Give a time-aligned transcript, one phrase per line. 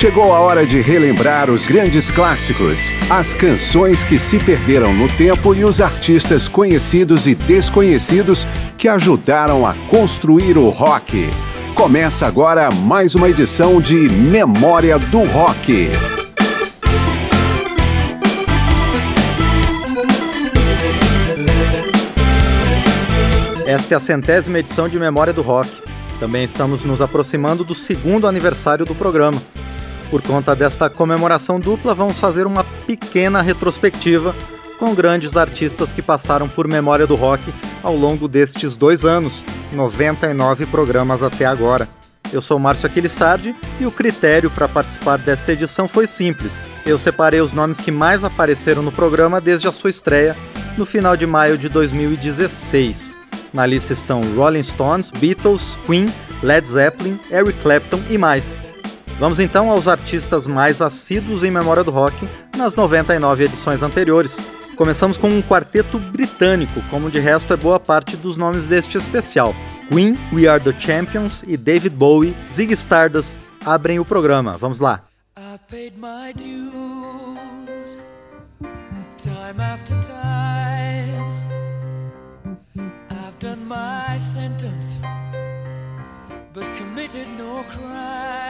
[0.00, 5.54] Chegou a hora de relembrar os grandes clássicos, as canções que se perderam no tempo
[5.54, 8.46] e os artistas conhecidos e desconhecidos
[8.78, 11.28] que ajudaram a construir o rock.
[11.74, 15.90] Começa agora mais uma edição de Memória do Rock.
[23.66, 25.68] Esta é a centésima edição de Memória do Rock.
[26.18, 29.38] Também estamos nos aproximando do segundo aniversário do programa.
[30.10, 34.34] Por conta desta comemoração dupla, vamos fazer uma pequena retrospectiva
[34.78, 37.42] com grandes artistas que passaram por Memória do Rock
[37.82, 41.88] ao longo destes dois anos, 99 programas até agora.
[42.32, 46.60] Eu sou Márcio Aquilissardi e o critério para participar desta edição foi simples.
[46.86, 50.36] Eu separei os nomes que mais apareceram no programa desde a sua estreia
[50.76, 53.14] no final de maio de 2016.
[53.52, 56.06] Na lista estão Rolling Stones, Beatles, Queen,
[56.42, 58.56] Led Zeppelin, Eric Clapton e mais.
[59.20, 64.34] Vamos então aos artistas mais assíduos em memória do rock nas 99 edições anteriores.
[64.76, 69.54] Começamos com um quarteto britânico, como de resto é boa parte dos nomes deste especial.
[69.90, 74.56] Queen, We Are the Champions e David Bowie, Ziggy Stardust abrem o programa.
[74.56, 75.04] Vamos lá.
[86.52, 88.49] but committed no crime.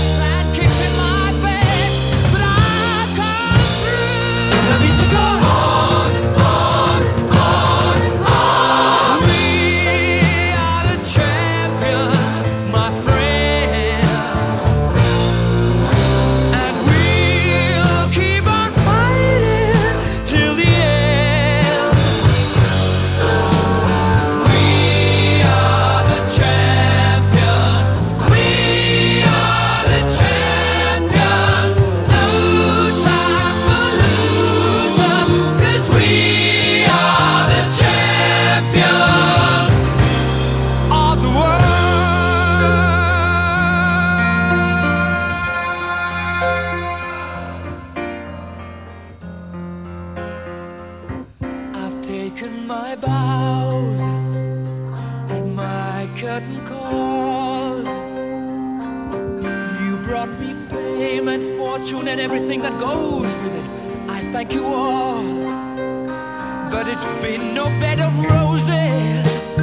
[66.71, 69.57] but it's been no bed of roses,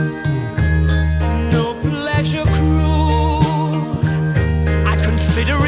[1.51, 4.09] no pleasure cruise.
[4.87, 5.68] I consider it.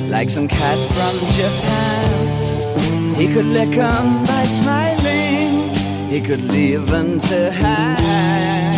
[0.21, 3.15] like some cat from Japan.
[3.15, 5.49] He could lick 'em by smiling,
[6.11, 8.77] he could leave them to hang.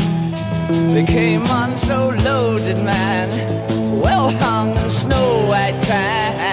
[0.93, 3.27] They came on so loaded, man,
[4.05, 6.52] well hung in snow white tan.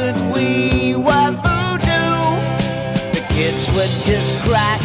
[0.00, 2.16] That we were voodoo.
[3.16, 4.84] The kids were just crass.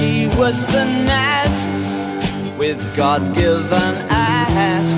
[0.00, 1.56] He was the Nas
[2.58, 4.92] with God given ass.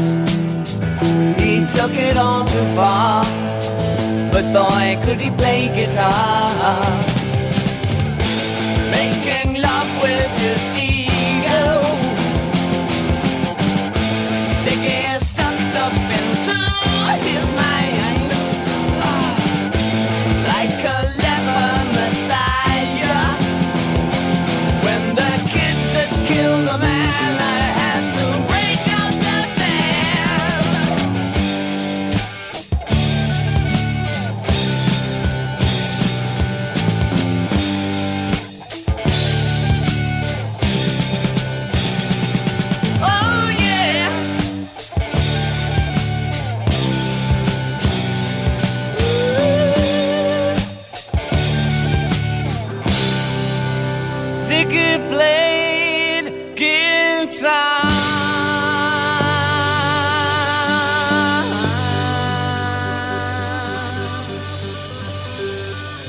[1.40, 3.24] He took it all too far,
[4.30, 7.21] but boy, could he play guitar.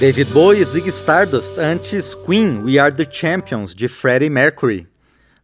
[0.04, 4.86] David Bowie Ziggy Stardust, antes Queen, We Are The Champions, de Freddie Mercury.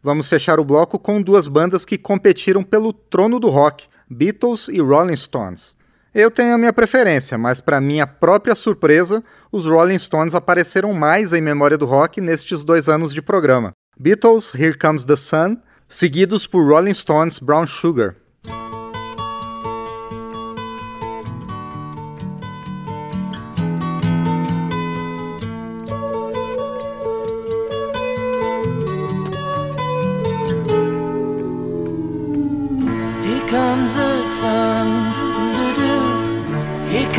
[0.03, 4.81] Vamos fechar o bloco com duas bandas que competiram pelo trono do rock, Beatles e
[4.81, 5.73] Rolling Stones.
[6.13, 11.31] Eu tenho a minha preferência, mas para minha própria surpresa, os Rolling Stones apareceram mais
[11.31, 13.71] em memória do rock nestes dois anos de programa.
[13.97, 15.55] Beatles, Here Comes the Sun,
[15.87, 18.13] seguidos por Rolling Stones, Brown Sugar.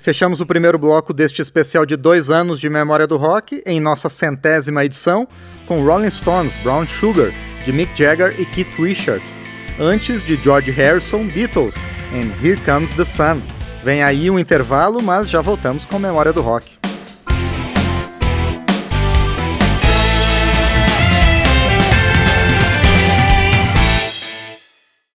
[0.00, 4.08] Fechamos o primeiro bloco deste especial de dois anos de Memória do Rock, em nossa
[4.08, 5.28] centésima edição,
[5.66, 7.30] com Rolling Stones, Brown Sugar,
[7.66, 9.38] de Mick Jagger e Keith Richards,
[9.78, 11.74] antes de George Harrison, Beatles,
[12.14, 13.42] and Here Comes the Sun.
[13.84, 16.79] Vem aí um intervalo, mas já voltamos com Memória do Rock.